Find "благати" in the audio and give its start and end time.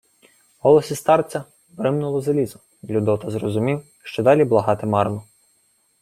4.45-4.85